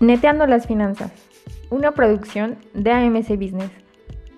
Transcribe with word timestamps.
Neteando 0.00 0.46
las 0.46 0.66
Finanzas, 0.66 1.12
una 1.68 1.92
producción 1.92 2.56
de 2.72 2.90
AMC 2.90 3.36
Business. 3.36 3.70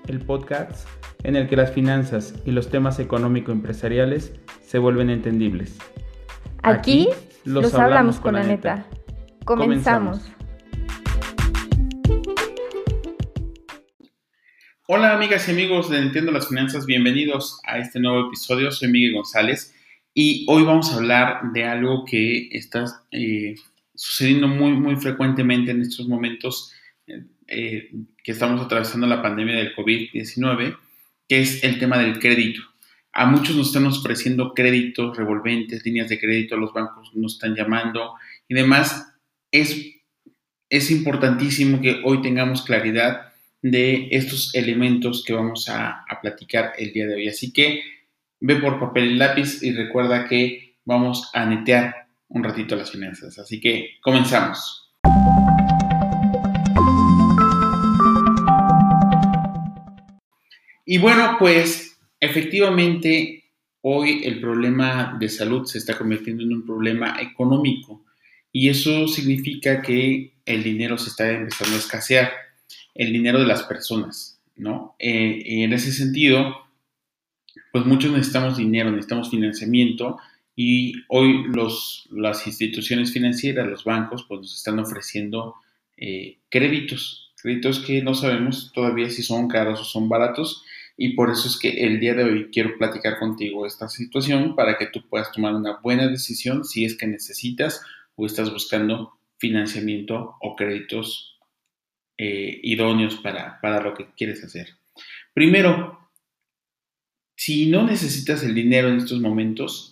El 0.09 0.19
podcast 0.19 0.89
en 1.23 1.37
el 1.37 1.49
que 1.49 1.55
las 1.55 1.71
finanzas 1.71 2.35
y 2.45 2.51
los 2.51 2.69
temas 2.69 2.99
económico-empresariales 2.99 4.33
se 4.61 4.79
vuelven 4.79 5.09
entendibles. 5.09 5.79
Aquí, 6.65 7.09
los, 7.45 7.73
hablamos, 7.75 8.19
con 8.19 8.35
la 8.35 8.43
neta. 8.43 8.87
Comenzamos. 9.45 10.33
Hola 14.89 15.15
amigas 15.15 15.47
y 15.47 15.53
amigos 15.53 15.91
de 15.91 15.99
Entiendo 15.99 16.33
las 16.33 16.49
Finanzas, 16.49 16.87
bienvenidos 16.87 17.61
a 17.69 17.79
este 17.79 18.01
nuevo 18.01 18.27
episodio. 18.27 18.73
Soy 18.73 18.91
Miguel 18.91 19.15
González 19.15 19.73
y 20.13 20.45
hoy 20.49 20.65
vamos 20.65 20.93
a 20.93 20.97
hablar 20.97 21.53
de 21.53 21.65
algo 21.65 22.05
que 22.05 22.49
está 22.51 22.85
eh, 23.13 23.55
sucediendo 23.95 24.49
muy, 24.49 24.73
muy 24.73 24.97
frecuentemente 24.97 25.71
en 25.71 25.83
estos 25.83 26.09
momentos 26.09 26.73
eh, 27.07 27.25
eh, 27.49 27.91
que 28.23 28.33
estamos 28.33 28.61
atravesando 28.61 29.07
la 29.07 29.23
pandemia 29.23 29.57
del 29.57 29.75
COVID-19, 29.75 30.77
que 31.29 31.41
es 31.41 31.63
el 31.65 31.79
tema 31.79 31.99
del 31.99 32.19
crédito. 32.19 32.63
A 33.13 33.27
muchos 33.27 33.57
nos 33.57 33.69
están 33.69 33.87
ofreciendo 33.87 34.55
créditos 34.55 35.17
revolventes, 35.17 35.85
líneas 35.85 36.09
de 36.09 36.19
crédito, 36.19 36.57
los 36.57 36.73
bancos 36.73 37.11
nos 37.15 37.35
están 37.35 37.55
llamando 37.55 38.15
y 38.49 38.55
demás. 38.55 39.15
Es, 39.51 39.87
es 40.71 40.91
importantísimo 40.91 41.81
que 41.83 42.01
hoy 42.05 42.23
tengamos 42.23 42.63
claridad 42.63 43.33
de 43.61 44.09
estos 44.13 44.55
elementos 44.55 45.23
que 45.25 45.35
vamos 45.35 45.69
a, 45.69 46.05
a 46.09 46.21
platicar 46.21 46.73
el 46.79 46.93
día 46.93 47.07
de 47.07 47.15
hoy. 47.15 47.29
Así 47.29 47.53
que 47.53 47.83
ve 48.41 48.57
por 48.57 48.81
papel 48.81 49.13
y 49.13 49.17
lápiz 49.17 49.63
y 49.63 49.73
recuerda 49.73 50.27
que 50.27 50.77
vamos 50.85 51.31
a 51.35 51.45
netear 51.45 52.02
un 52.33 52.43
ratito 52.43 52.77
las 52.77 52.91
finanzas. 52.91 53.39
Así 53.39 53.61
que 53.61 53.99
comenzamos. 54.01 54.91
Y 60.85 60.99
bueno, 60.99 61.37
pues 61.39 61.99
efectivamente 62.21 63.45
hoy 63.83 64.23
el 64.25 64.41
problema 64.41 65.17
de 65.19 65.29
salud 65.29 65.65
se 65.67 65.79
está 65.79 65.97
convirtiendo 65.97 66.43
en 66.43 66.53
un 66.53 66.67
problema 66.67 67.21
económico 67.21 68.05
y 68.51 68.69
eso 68.69 69.09
significa 69.09 69.81
que 69.81 70.35
el 70.45 70.63
dinero 70.63 70.99
se 70.99 71.11
está 71.11 71.31
empezando 71.31 71.77
a 71.77 71.79
escasear, 71.79 72.33
el 72.95 73.13
dinero 73.13 73.41
de 73.41 73.47
las 73.47 73.63
personas, 73.63 74.41
¿no? 74.57 74.95
Eh, 74.99 75.43
en 75.47 75.73
ese 75.73 75.93
sentido, 75.93 76.67
pues 77.73 77.87
muchos 77.87 78.13
necesitamos 78.13 78.59
dinero, 78.59 78.91
necesitamos 78.91 79.31
financiamiento 79.31 80.19
y 80.55 80.95
hoy 81.09 81.45
los, 81.49 82.09
las 82.11 82.47
instituciones 82.47 83.13
financieras, 83.13 83.67
los 83.67 83.85
bancos, 83.85 84.25
pues 84.29 84.41
nos 84.41 84.57
están 84.57 84.79
ofreciendo 84.79 85.57
eh, 85.97 86.39
créditos, 86.51 87.33
créditos 87.41 87.81
que 87.81 88.03
no 88.03 88.15
sabemos 88.15 88.73
todavía 88.75 89.09
si 89.09 89.23
son 89.23 89.49
caros 89.49 89.81
o 89.81 89.85
son 89.85 90.09
baratos. 90.09 90.65
Y 90.97 91.15
por 91.15 91.31
eso 91.31 91.49
es 91.49 91.59
que 91.59 91.85
el 91.85 92.01
día 92.01 92.15
de 92.15 92.25
hoy 92.25 92.51
quiero 92.53 92.77
platicar 92.77 93.19
contigo 93.19 93.67
esta 93.67 93.89
situación 93.89 94.55
para 94.55 94.77
que 94.77 94.87
tú 94.87 95.09
puedas 95.09 95.33
tomar 95.33 95.55
una 95.55 95.79
buena 95.83 96.07
decisión 96.09 96.65
si 96.65 96.85
es 96.85 96.97
que 96.97 97.07
necesitas 97.07 97.81
o 98.15 98.27
estás 98.27 98.53
buscando 98.53 99.19
financiamiento 99.39 100.37
o 100.41 100.55
créditos 100.55 101.39
eh, 102.19 102.61
idóneos 102.63 103.17
para, 103.17 103.59
para 103.61 103.83
lo 103.83 103.95
que 103.95 104.07
quieres 104.15 104.45
hacer. 104.45 104.69
Primero, 105.33 106.11
si 107.35 107.67
no 107.67 107.85
necesitas 107.85 108.45
el 108.45 108.55
dinero 108.55 108.89
en 108.89 108.99
estos 108.99 109.19
momentos, 109.19 109.92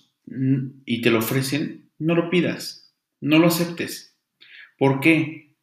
y 0.86 1.00
te 1.00 1.10
lo 1.10 1.18
ofrecen, 1.18 1.90
no 1.98 2.14
lo 2.14 2.30
pidas, 2.30 2.94
no 3.20 3.38
lo 3.38 3.48
aceptes. 3.48 4.16
¿Por 4.78 5.00
qué? 5.00 5.54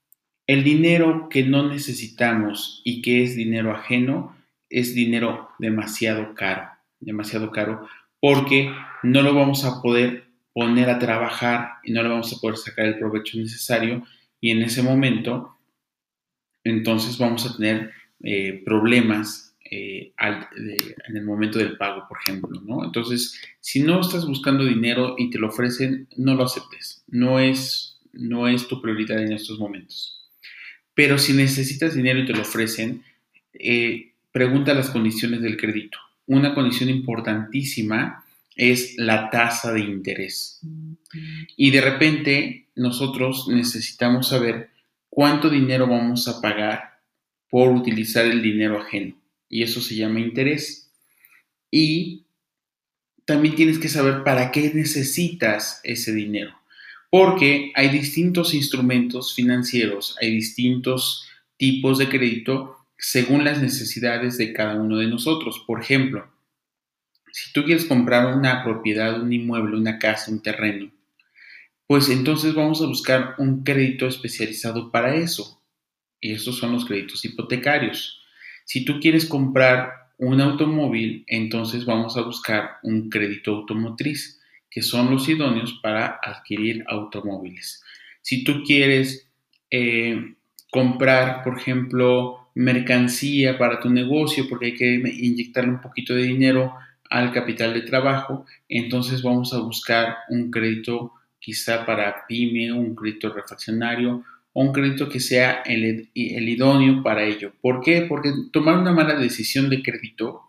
El 0.46 0.64
dinero 0.64 1.28
que 1.30 1.44
no 1.44 1.68
necesitamos 1.68 2.82
y 2.86 3.02
que 3.02 3.24
es 3.24 3.36
dinero 3.36 3.72
ajeno 3.72 4.36
es 4.70 4.94
dinero 4.94 5.50
demasiado 5.60 6.36
caro, 6.36 6.70
demasiado 7.00 7.52
caro, 7.52 7.88
porque 8.20 8.72
no 9.04 9.22
lo 9.22 9.34
vamos 9.34 9.66
a 9.66 9.82
poder 9.82 10.28
poner 10.54 10.90
a 10.90 11.00
trabajar 11.00 11.74
y 11.84 11.92
no 11.92 12.02
le 12.02 12.10
vamos 12.10 12.34
a 12.34 12.42
poder 12.42 12.58
sacar 12.58 12.86
el 12.86 12.98
provecho 12.98 13.38
necesario 13.38 14.04
y 14.40 14.52
en 14.52 14.62
ese 14.64 14.82
momento 14.82 15.58
entonces 16.64 17.18
vamos 17.18 17.46
a 17.46 17.56
tener 17.56 17.92
eh, 18.24 18.64
problemas 18.66 19.47
eh, 19.70 20.14
en 20.18 21.18
el 21.18 21.24
momento 21.24 21.60
del 21.60 21.78
pago, 21.78 22.06
por 22.08 22.18
ejemplo, 22.22 22.62
¿no? 22.66 22.84
Entonces, 22.86 23.40
si 23.60 23.82
no 23.82 24.02
estás 24.02 24.26
buscando 24.26 24.66
dinero 24.66 25.16
y 25.18 25.30
te 25.30 25.40
lo 25.40 25.48
ofrecen, 25.48 26.08
no 26.16 26.36
lo 26.36 26.44
aceptes. 26.44 27.04
No 27.08 27.40
es, 27.40 28.00
no 28.14 28.48
es 28.48 28.68
tu 28.68 28.82
prioridad 28.82 29.22
en 29.22 29.34
estos 29.34 29.60
momentos. 29.60 30.30
Pero 30.94 31.18
si 31.18 31.34
necesitas 31.34 31.96
dinero 31.96 32.20
y 32.20 32.26
te 32.26 32.34
lo 32.34 32.42
ofrecen, 32.42 33.04
eh, 33.54 34.14
pregunta 34.32 34.74
las 34.74 34.90
condiciones 34.90 35.42
del 35.42 35.58
crédito. 35.58 35.98
Una 36.26 36.54
condición 36.54 36.90
importantísima 36.90 38.26
es 38.56 38.96
la 38.98 39.30
tasa 39.30 39.72
de 39.74 39.82
interés. 39.82 40.62
Y 41.56 41.72
de 41.72 41.82
repente 41.82 42.68
nosotros 42.76 43.48
necesitamos 43.50 44.30
saber 44.30 44.72
cuánto 45.10 45.50
dinero 45.50 45.88
vamos 45.88 46.28
a 46.28 46.42
pagar 46.42 47.00
por 47.50 47.70
utilizar 47.70 48.26
el 48.26 48.42
dinero 48.42 48.82
ajeno 48.82 49.16
y 49.50 49.64
eso 49.64 49.82
se 49.82 49.96
llama 49.96 50.20
interés. 50.20 50.92
Y 51.72 52.26
también 53.26 53.56
tienes 53.56 53.80
que 53.80 53.90
saber 53.90 54.24
para 54.24 54.52
qué 54.52 54.72
necesitas 54.74 55.82
ese 55.84 56.14
dinero, 56.14 56.54
porque 57.10 57.72
hay 57.76 57.90
distintos 57.90 58.54
instrumentos 58.54 59.36
financieros, 59.36 60.16
hay 60.22 60.32
distintos 60.32 61.28
tipos 61.58 61.98
de 61.98 62.08
crédito 62.08 62.78
según 62.98 63.44
las 63.44 63.62
necesidades 63.62 64.38
de 64.38 64.54
cada 64.54 64.76
uno 64.76 64.98
de 64.98 65.08
nosotros. 65.08 65.64
Por 65.68 65.82
ejemplo, 65.82 66.32
si 67.32 67.52
tú 67.54 67.64
quieres 67.64 67.86
comprar 67.86 68.36
una 68.36 68.64
propiedad, 68.64 69.22
un 69.22 69.32
inmueble, 69.34 69.78
una 69.78 70.00
casa, 70.00 70.32
un 70.32 70.42
terreno, 70.42 70.92
pues 71.86 72.10
entonces 72.10 72.54
vamos 72.54 72.82
a 72.82 72.88
buscar 72.88 73.36
un 73.38 73.64
crédito 73.64 74.08
especializado 74.08 74.92
para 74.92 75.16
eso. 75.16 75.62
Y 76.20 76.34
esos 76.34 76.58
son 76.58 76.74
los 76.74 76.86
créditos 76.86 77.24
hipotecarios. 77.24 78.22
Si 78.68 78.84
tú 78.84 79.00
quieres 79.00 79.26
comprar 79.26 80.10
un 80.18 80.42
automóvil, 80.42 81.24
entonces 81.28 81.86
vamos 81.86 82.18
a 82.18 82.24
buscar 82.24 82.72
un 82.84 83.10
crédito 83.10 83.56
automotriz, 83.56 84.42
que 84.70 84.82
son 84.82 85.10
los 85.10 85.30
idóneos 85.30 85.80
para 85.82 86.20
adquirir 86.22 86.84
automóviles. 86.90 87.82
Si 88.22 88.44
tú 88.44 88.64
quieres 88.66 89.30
eh, 89.72 90.36
comprar, 90.70 91.46
por 91.46 91.58
ejemplo, 91.58 92.50
mercancía 92.56 93.58
para 93.58 93.80
tu 93.80 93.90
negocio, 93.90 94.50
porque 94.50 94.66
hay 94.66 94.76
que 94.76 94.96
inyectarle 94.96 95.70
un 95.70 95.82
poquito 95.82 96.14
de 96.14 96.24
dinero 96.24 96.74
al 97.10 97.32
capital 97.32 97.74
de 97.74 97.84
trabajo, 97.84 98.46
entonces 98.68 99.24
vamos 99.24 99.54
a 99.54 99.60
buscar 99.60 100.18
un 100.28 100.52
crédito 100.52 101.14
quizá 101.40 101.86
para 101.86 102.26
pyme, 102.28 102.74
un 102.74 102.96
crédito 102.96 103.32
refaccionario 103.32 104.26
un 104.60 104.74
crédito 104.74 105.08
que 105.08 105.20
sea 105.20 105.62
el, 105.68 106.10
idóneo 106.16 107.04
para 107.04 107.24
ello. 107.24 107.54
¿Por 107.62 107.80
qué? 107.80 108.02
Porque 108.02 108.34
tomar 108.52 108.80
una 108.80 108.92
mala 108.92 109.14
decisión 109.14 109.70
de 109.70 109.84
crédito 109.84 110.42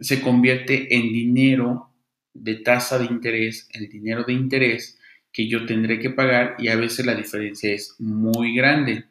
se 0.00 0.20
convierte 0.20 0.96
en 0.96 1.12
dinero 1.12 1.88
de 2.32 2.56
tasa 2.56 2.98
de 2.98 3.04
interés, 3.04 3.68
el 3.72 3.88
dinero 3.88 4.24
de 4.24 4.32
interés 4.32 4.98
que 5.30 5.46
yo 5.46 5.66
tendré 5.66 6.00
que 6.00 6.10
pagar 6.10 6.56
y 6.58 6.66
a 6.66 6.74
veces 6.74 7.06
la 7.06 7.14
diferencia 7.14 7.72
es 7.72 7.94
muy 8.00 8.56
grande. 8.56 9.04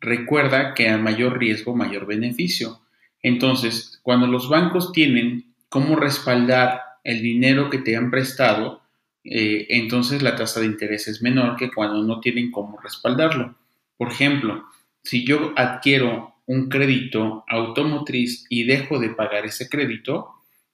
Recuerda 0.00 0.74
que 0.74 0.88
a 0.88 0.98
mayor 0.98 1.38
riesgo, 1.38 1.76
mayor 1.76 2.04
beneficio. 2.04 2.80
Entonces, 3.22 4.00
cuando 4.02 4.26
los 4.26 4.48
bancos 4.48 4.90
tienen 4.90 5.54
cómo 5.68 5.94
respaldar 5.94 6.80
el 7.04 7.22
dinero 7.22 7.70
que 7.70 7.78
te 7.78 7.94
han 7.94 8.10
prestado, 8.10 8.82
eh, 9.22 9.68
entonces 9.70 10.20
la 10.20 10.34
tasa 10.34 10.58
de 10.58 10.66
interés 10.66 11.06
es 11.06 11.22
menor 11.22 11.54
que 11.54 11.70
cuando 11.70 12.02
no 12.02 12.18
tienen 12.18 12.50
cómo 12.50 12.76
respaldarlo. 12.80 13.54
Por 13.96 14.10
ejemplo, 14.10 14.64
si 15.02 15.26
yo 15.26 15.52
adquiero 15.56 16.34
un 16.46 16.68
crédito 16.68 17.44
automotriz 17.48 18.46
y 18.48 18.64
dejo 18.64 18.98
de 18.98 19.10
pagar 19.10 19.46
ese 19.46 19.68
crédito, 19.68 20.30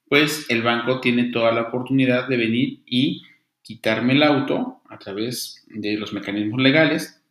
pues 0.08 0.46
el 0.50 0.62
banco 0.62 1.00
tiene 1.00 1.30
toda 1.30 1.52
la 1.52 1.62
oportunidad 1.62 2.28
de 2.28 2.36
venir 2.36 2.82
y 2.86 3.22
quitarme 3.62 4.14
el 4.14 4.22
auto 4.22 4.82
a 4.88 4.98
través 4.98 5.64
de 5.68 5.96
los 5.96 6.12
mecanismos 6.12 6.60
legales, 6.60 7.22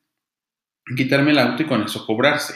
quitarme 0.96 1.32
el 1.32 1.40
auto 1.40 1.64
y 1.64 1.66
con 1.66 1.84
eso 1.84 2.06
cobrarse. 2.06 2.56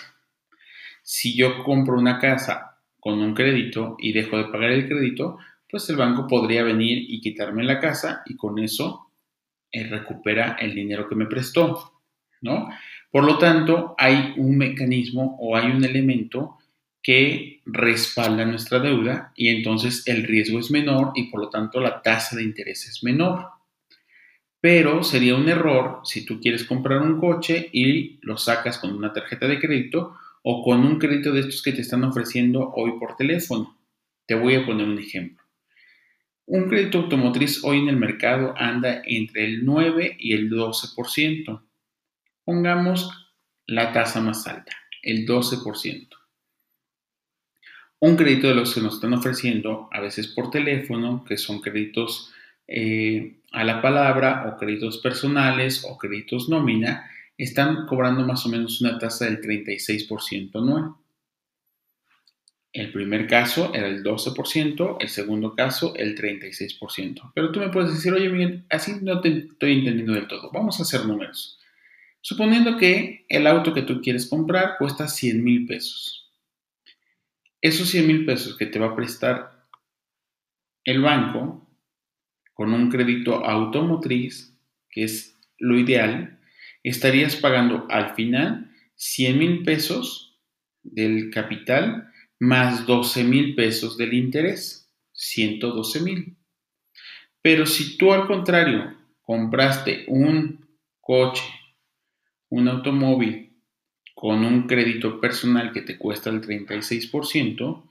Si 1.01 1.35
yo 1.35 1.63
compro 1.63 1.97
una 1.97 2.19
casa 2.19 2.79
con 2.99 3.19
un 3.19 3.33
crédito 3.33 3.97
y 3.99 4.13
dejo 4.13 4.37
de 4.37 4.45
pagar 4.45 4.71
el 4.71 4.87
crédito, 4.87 5.37
pues 5.69 5.89
el 5.89 5.97
banco 5.97 6.27
podría 6.27 6.63
venir 6.63 7.03
y 7.09 7.19
quitarme 7.19 7.63
la 7.63 7.79
casa 7.79 8.21
y 8.25 8.37
con 8.37 8.59
eso 8.59 9.11
eh, 9.71 9.85
recupera 9.87 10.55
el 10.59 10.73
dinero 10.73 11.09
que 11.09 11.15
me 11.15 11.25
prestó, 11.25 11.99
¿no? 12.41 12.69
Por 13.13 13.25
lo 13.25 13.37
tanto, 13.37 13.93
hay 13.99 14.33
un 14.37 14.57
mecanismo 14.57 15.37
o 15.39 15.55
hay 15.55 15.69
un 15.69 15.83
elemento 15.83 16.57
que 17.03 17.61
respalda 17.63 18.43
nuestra 18.43 18.79
deuda 18.79 19.31
y 19.35 19.49
entonces 19.49 20.01
el 20.07 20.23
riesgo 20.23 20.57
es 20.57 20.71
menor 20.71 21.11
y 21.13 21.29
por 21.29 21.41
lo 21.41 21.49
tanto 21.51 21.79
la 21.79 22.01
tasa 22.01 22.35
de 22.35 22.41
interés 22.41 22.87
es 22.87 23.03
menor. 23.03 23.49
Pero 24.59 25.03
sería 25.03 25.35
un 25.35 25.47
error 25.47 25.99
si 26.03 26.25
tú 26.25 26.41
quieres 26.41 26.63
comprar 26.63 27.03
un 27.03 27.19
coche 27.19 27.69
y 27.71 28.17
lo 28.23 28.35
sacas 28.35 28.79
con 28.79 28.95
una 28.95 29.13
tarjeta 29.13 29.47
de 29.47 29.59
crédito 29.59 30.15
o 30.41 30.63
con 30.63 30.79
un 30.79 30.97
crédito 30.97 31.31
de 31.33 31.41
estos 31.41 31.61
que 31.61 31.73
te 31.73 31.81
están 31.81 32.03
ofreciendo 32.03 32.71
hoy 32.75 32.93
por 32.99 33.15
teléfono. 33.15 33.77
Te 34.25 34.33
voy 34.33 34.55
a 34.55 34.65
poner 34.65 34.87
un 34.87 34.97
ejemplo. 34.97 35.43
Un 36.47 36.67
crédito 36.67 36.97
automotriz 36.97 37.63
hoy 37.63 37.77
en 37.77 37.89
el 37.89 37.97
mercado 37.97 38.55
anda 38.57 39.03
entre 39.05 39.45
el 39.45 39.63
9 39.63 40.17
y 40.19 40.33
el 40.33 40.49
12%. 40.49 41.61
Pongamos 42.45 43.09
la 43.65 43.93
tasa 43.93 44.19
más 44.21 44.45
alta, 44.47 44.73
el 45.01 45.25
12%. 45.25 46.09
Un 47.99 48.17
crédito 48.17 48.49
de 48.49 48.55
los 48.55 48.73
que 48.73 48.81
nos 48.81 48.95
están 48.95 49.13
ofreciendo 49.13 49.87
a 49.91 50.01
veces 50.01 50.27
por 50.27 50.51
teléfono, 50.51 51.23
que 51.23 51.37
son 51.37 51.61
créditos 51.61 52.33
eh, 52.67 53.37
a 53.53 53.63
la 53.63 53.81
palabra 53.81 54.45
o 54.47 54.57
créditos 54.57 54.97
personales 54.97 55.85
o 55.87 55.97
créditos 55.97 56.49
nómina, 56.49 57.09
están 57.37 57.85
cobrando 57.85 58.25
más 58.25 58.45
o 58.45 58.49
menos 58.49 58.81
una 58.81 58.99
tasa 58.99 59.25
del 59.25 59.41
36% 59.41 60.55
anual. 60.55 60.95
El 62.73 62.91
primer 62.91 63.27
caso 63.27 63.71
era 63.73 63.87
el 63.87 64.03
12%, 64.03 64.97
el 64.99 65.07
segundo 65.07 65.55
caso 65.55 65.95
el 65.95 66.17
36%. 66.17 67.31
Pero 67.33 67.51
tú 67.51 67.59
me 67.59 67.69
puedes 67.69 67.93
decir, 67.93 68.11
oye 68.11 68.29
Miguel, 68.29 68.65
así 68.69 68.93
no 69.01 69.21
te 69.21 69.29
estoy 69.29 69.73
entendiendo 69.73 70.13
del 70.13 70.27
todo. 70.27 70.49
Vamos 70.51 70.79
a 70.79 70.83
hacer 70.83 71.05
números. 71.05 71.59
Suponiendo 72.25 72.77
que 72.77 73.25
el 73.27 73.45
auto 73.47 73.73
que 73.73 73.81
tú 73.81 74.01
quieres 74.01 74.27
comprar 74.27 74.77
cuesta 74.77 75.09
100 75.09 75.43
mil 75.43 75.65
pesos. 75.65 76.31
Esos 77.61 77.89
100 77.89 78.07
mil 78.07 78.25
pesos 78.25 78.57
que 78.57 78.65
te 78.65 78.79
va 78.79 78.87
a 78.87 78.95
prestar 78.95 79.67
el 80.85 81.01
banco 81.01 81.67
con 82.53 82.73
un 82.73 82.89
crédito 82.89 83.43
automotriz, 83.43 84.57
que 84.89 85.03
es 85.03 85.37
lo 85.59 85.77
ideal, 85.77 86.39
estarías 86.81 87.35
pagando 87.35 87.87
al 87.89 88.15
final 88.15 88.71
100 88.95 89.37
mil 89.37 89.63
pesos 89.63 90.39
del 90.81 91.29
capital 91.29 92.09
más 92.39 92.85
12 92.85 93.25
mil 93.25 93.53
pesos 93.53 93.97
del 93.97 94.13
interés, 94.13 94.89
112 95.11 95.99
mil. 95.99 96.37
Pero 97.41 97.65
si 97.65 97.97
tú 97.97 98.13
al 98.13 98.27
contrario 98.27 98.95
compraste 99.23 100.05
un 100.07 100.65
coche, 101.01 101.43
un 102.53 102.67
automóvil 102.67 103.51
con 104.13 104.45
un 104.45 104.67
crédito 104.67 105.19
personal 105.19 105.71
que 105.71 105.81
te 105.81 105.97
cuesta 105.97 106.29
el 106.29 106.39
36%, 106.39 107.89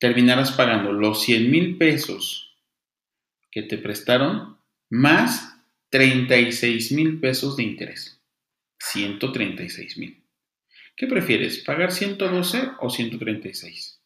terminarás 0.00 0.50
pagando 0.50 0.92
los 0.92 1.22
100 1.22 1.48
mil 1.48 1.78
pesos 1.78 2.56
que 3.52 3.62
te 3.62 3.78
prestaron 3.78 4.58
más 4.90 5.56
36 5.90 6.90
mil 6.90 7.20
pesos 7.20 7.56
de 7.56 7.62
interés. 7.62 8.20
136 8.80 9.98
mil. 9.98 10.24
¿Qué 10.96 11.06
prefieres, 11.06 11.58
pagar 11.58 11.92
112 11.92 12.72
o 12.80 12.90
136? 12.90 14.02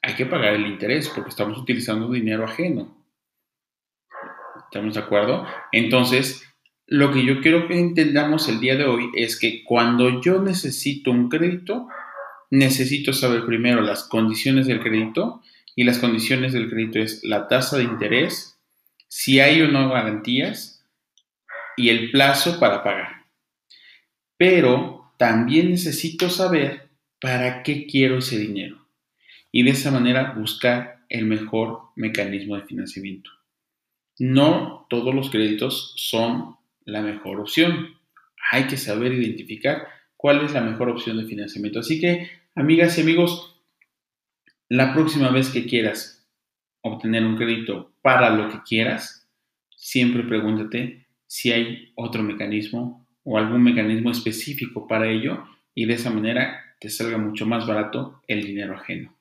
Hay 0.00 0.14
que 0.14 0.26
pagar 0.26 0.54
el 0.54 0.68
interés 0.68 1.08
porque 1.08 1.30
estamos 1.30 1.58
utilizando 1.58 2.08
dinero 2.08 2.44
ajeno. 2.44 3.04
¿Estamos 4.66 4.94
de 4.94 5.00
acuerdo? 5.00 5.44
Entonces, 5.72 6.51
lo 6.92 7.10
que 7.10 7.24
yo 7.24 7.40
quiero 7.40 7.66
que 7.68 7.78
entendamos 7.78 8.50
el 8.50 8.60
día 8.60 8.76
de 8.76 8.84
hoy 8.84 9.08
es 9.14 9.38
que 9.38 9.64
cuando 9.64 10.20
yo 10.20 10.42
necesito 10.42 11.10
un 11.10 11.30
crédito, 11.30 11.88
necesito 12.50 13.14
saber 13.14 13.46
primero 13.46 13.80
las 13.80 14.04
condiciones 14.04 14.66
del 14.66 14.80
crédito 14.80 15.40
y 15.74 15.84
las 15.84 15.98
condiciones 15.98 16.52
del 16.52 16.68
crédito 16.68 16.98
es 16.98 17.24
la 17.24 17.48
tasa 17.48 17.78
de 17.78 17.84
interés, 17.84 18.58
si 19.08 19.40
hay 19.40 19.62
o 19.62 19.68
no 19.68 19.88
garantías 19.88 20.84
y 21.78 21.88
el 21.88 22.10
plazo 22.10 22.60
para 22.60 22.84
pagar. 22.84 23.24
Pero 24.36 25.14
también 25.16 25.70
necesito 25.70 26.28
saber 26.28 26.90
para 27.22 27.62
qué 27.62 27.86
quiero 27.86 28.18
ese 28.18 28.36
dinero 28.36 28.86
y 29.50 29.62
de 29.62 29.70
esa 29.70 29.90
manera 29.90 30.34
buscar 30.36 31.06
el 31.08 31.24
mejor 31.24 31.84
mecanismo 31.96 32.56
de 32.56 32.66
financiamiento. 32.66 33.30
No 34.18 34.86
todos 34.90 35.14
los 35.14 35.30
créditos 35.30 35.94
son 35.96 36.60
la 36.84 37.02
mejor 37.02 37.40
opción. 37.40 37.96
Hay 38.50 38.66
que 38.66 38.76
saber 38.76 39.12
identificar 39.12 39.86
cuál 40.16 40.44
es 40.44 40.52
la 40.52 40.60
mejor 40.60 40.88
opción 40.88 41.18
de 41.18 41.26
financiamiento. 41.26 41.80
Así 41.80 42.00
que, 42.00 42.30
amigas 42.54 42.98
y 42.98 43.02
amigos, 43.02 43.60
la 44.68 44.92
próxima 44.94 45.30
vez 45.30 45.50
que 45.50 45.66
quieras 45.66 46.28
obtener 46.82 47.24
un 47.24 47.36
crédito 47.36 47.92
para 48.02 48.30
lo 48.30 48.50
que 48.50 48.62
quieras, 48.66 49.28
siempre 49.76 50.22
pregúntate 50.22 51.06
si 51.26 51.52
hay 51.52 51.92
otro 51.94 52.22
mecanismo 52.22 53.06
o 53.24 53.38
algún 53.38 53.62
mecanismo 53.62 54.10
específico 54.10 54.86
para 54.86 55.10
ello 55.10 55.44
y 55.74 55.86
de 55.86 55.94
esa 55.94 56.10
manera 56.10 56.60
te 56.80 56.90
salga 56.90 57.18
mucho 57.18 57.46
más 57.46 57.66
barato 57.66 58.20
el 58.26 58.44
dinero 58.44 58.74
ajeno. 58.74 59.16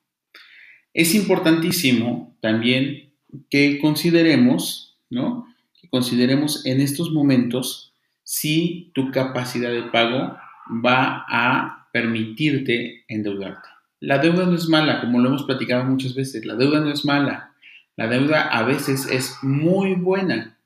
Es 0.93 1.15
importantísimo 1.15 2.37
también 2.41 3.13
que 3.49 3.79
consideremos, 3.79 4.99
¿no? 5.09 5.47
Consideremos 5.91 6.65
en 6.65 6.79
estos 6.79 7.11
momentos 7.11 7.93
si 8.23 8.91
tu 8.95 9.11
capacidad 9.11 9.71
de 9.71 9.83
pago 9.83 10.37
va 10.83 11.25
a 11.27 11.89
permitirte 11.91 13.03
endeudarte. 13.09 13.67
La 13.99 14.17
deuda 14.17 14.45
no 14.45 14.55
es 14.55 14.69
mala, 14.69 15.01
como 15.01 15.19
lo 15.19 15.27
hemos 15.27 15.43
platicado 15.43 15.83
muchas 15.83 16.15
veces, 16.15 16.45
la 16.45 16.55
deuda 16.55 16.79
no 16.79 16.91
es 16.91 17.03
mala. 17.05 17.53
La 17.97 18.07
deuda 18.07 18.43
a 18.43 18.63
veces 18.63 19.05
es 19.11 19.37
muy 19.41 19.95
buena, 19.95 20.57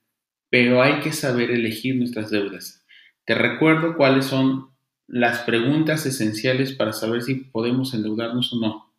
pero 0.52 0.84
hay 0.84 1.00
que 1.00 1.12
saber 1.12 1.50
elegir 1.50 1.96
nuestras 1.96 2.30
deudas. 2.30 2.86
Te 3.26 3.34
recuerdo 3.34 3.98
cuáles 3.98 4.26
son 4.26 4.70
las 5.08 5.40
preguntas 5.40 6.06
esenciales 6.06 6.74
para 6.74 6.94
saber 6.94 7.24
si 7.24 7.36
podemos 7.36 7.96
endeudarnos 7.96 8.54
o 8.54 8.60
no. 8.60 8.94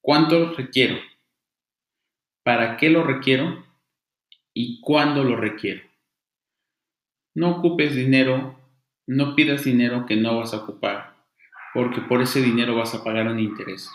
¿Cuánto 0.00 0.54
requiero? 0.54 0.96
¿Para 2.44 2.76
qué 2.76 2.88
lo 2.88 3.02
requiero? 3.02 3.63
¿Y 4.54 4.80
cuándo 4.80 5.24
lo 5.24 5.36
requiero? 5.36 5.82
No 7.34 7.56
ocupes 7.56 7.94
dinero, 7.94 8.58
no 9.06 9.34
pidas 9.34 9.64
dinero 9.64 10.06
que 10.06 10.16
no 10.16 10.38
vas 10.38 10.54
a 10.54 10.58
ocupar, 10.58 11.16
porque 11.74 12.00
por 12.00 12.22
ese 12.22 12.40
dinero 12.40 12.76
vas 12.76 12.94
a 12.94 13.04
pagar 13.04 13.26
un 13.26 13.40
interés. 13.40 13.90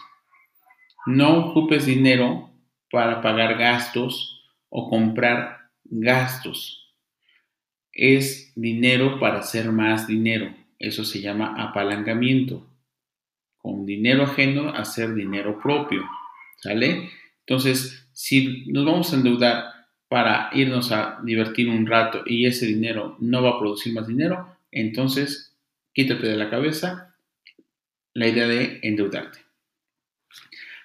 No 1.08 1.48
ocupes 1.48 1.86
dinero 1.86 2.52
para 2.92 3.22
pagar 3.22 3.58
gastos 3.58 4.44
o 4.70 4.90
comprar 4.90 5.72
gastos 5.86 6.80
es 8.00 8.54
dinero 8.56 9.20
para 9.20 9.40
hacer 9.40 9.72
más 9.72 10.08
dinero. 10.08 10.54
Eso 10.78 11.04
se 11.04 11.20
llama 11.20 11.56
apalancamiento. 11.58 12.66
Con 13.58 13.86
dinero 13.86 14.24
ajeno, 14.24 14.70
hacer 14.70 15.14
dinero 15.14 15.60
propio. 15.60 16.08
¿Sale? 16.62 17.10
Entonces, 17.46 18.10
si 18.14 18.66
nos 18.72 18.86
vamos 18.86 19.12
a 19.12 19.18
endeudar 19.18 19.79
para 20.10 20.50
irnos 20.54 20.92
a 20.92 21.20
divertir 21.24 21.70
un 21.70 21.86
rato 21.86 22.24
y 22.26 22.48
ese 22.48 22.66
dinero 22.66 23.16
no 23.20 23.44
va 23.44 23.52
a 23.52 23.60
producir 23.60 23.94
más 23.94 24.08
dinero, 24.08 24.58
entonces 24.72 25.56
quítate 25.94 26.28
de 26.28 26.36
la 26.36 26.50
cabeza 26.50 27.16
la 28.14 28.28
idea 28.28 28.48
de 28.48 28.80
endeudarte. 28.82 29.40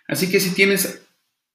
Así 0.07 0.31
que 0.31 0.41
si 0.41 0.55
tienes 0.55 1.07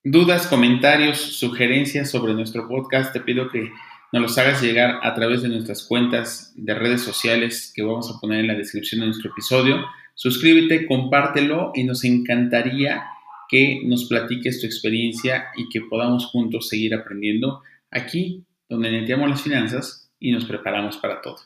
dudas, 0.04 0.48
comentarios, 0.48 1.20
sugerencias 1.20 2.10
sobre 2.10 2.34
nuestro 2.34 2.68
podcast, 2.68 3.14
te 3.14 3.22
pido 3.22 3.50
que 3.50 3.72
nos 4.12 4.22
los 4.24 4.38
hagas 4.40 4.62
llegar 4.64 5.00
a 5.04 5.14
través 5.14 5.44
de 5.44 5.50
nuestras 5.50 5.84
cuentas 5.84 6.52
de 6.56 6.74
redes 6.74 7.04
sociales 7.04 7.72
que 7.76 7.84
vamos 7.84 8.12
a 8.12 8.20
poner 8.20 8.40
en 8.40 8.48
la 8.48 8.56
descripción 8.56 9.02
de 9.02 9.08
nuestro 9.08 9.30
episodio. 9.30 9.86
Suscríbete, 10.16 10.88
compártelo 10.88 11.72
y 11.76 11.84
nos 11.84 12.04
encantaría 12.04 13.04
que 13.50 13.82
nos 13.86 14.08
platiques 14.08 14.62
tu 14.62 14.68
experiencia 14.68 15.48
y 15.58 15.68
que 15.70 15.82
podamos 15.82 16.28
juntos 16.28 16.70
seguir 16.70 16.94
aprendiendo 16.94 17.62
aquí 17.92 18.46
donde 18.70 18.92
neteamos 18.92 19.30
las 19.30 19.42
finanzas 19.42 20.10
y 20.20 20.32
nos 20.32 20.46
preparamos 20.46 20.96
para 20.98 21.22
todo. 21.22 21.38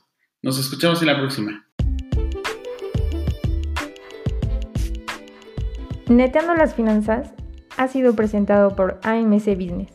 Nos 0.42 0.60
escuchamos 0.60 1.02
en 1.02 1.08
la 1.08 1.18
próxima. 1.18 1.66
Neteando 6.10 6.54
las 6.56 6.76
finanzas 6.76 7.34
ha 7.78 7.88
sido 7.88 8.14
presentado 8.16 8.76
por 8.76 9.00
AMC 9.04 9.56
Business. 9.56 9.94